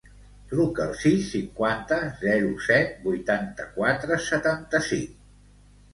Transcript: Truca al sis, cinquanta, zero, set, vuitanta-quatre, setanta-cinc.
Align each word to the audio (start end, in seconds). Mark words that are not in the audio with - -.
Truca 0.53 0.85
al 0.85 0.93
sis, 1.01 1.27
cinquanta, 1.33 1.99
zero, 2.23 2.49
set, 2.69 2.97
vuitanta-quatre, 3.05 4.19
setanta-cinc. 4.33 5.13